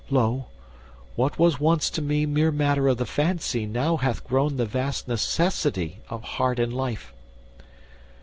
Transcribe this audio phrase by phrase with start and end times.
[0.09, 0.45] Lo!
[1.15, 5.07] what was once to me Mere matter of the fancy, now hath grown The vast
[5.07, 7.13] necessity of heart and life.